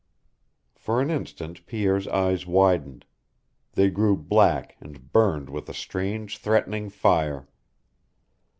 [0.73, 3.05] For an instant Pierre's eyes widened.
[3.73, 7.47] They grew black, and burned with a strange, threatening fire.